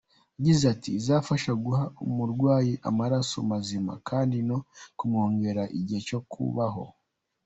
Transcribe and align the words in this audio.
Yagize 0.35 0.63
ati 0.73 0.89
“Izafasha 0.99 1.51
guha 1.63 1.83
umurwayi 2.07 2.73
amaraso 2.89 3.37
mazima, 3.51 3.93
kandi 4.09 4.35
ni 4.47 4.55
ukumwongerera 4.93 5.63
igihe 5.77 6.01
cyo 6.09 6.19
kubaho. 6.31 6.83